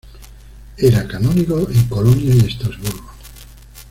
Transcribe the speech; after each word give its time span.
Era 0.77 1.07
canónigo 1.07 1.69
en 1.69 1.83
Colonia 1.87 2.33
y 2.33 2.47
Estrasburgo. 2.47 3.13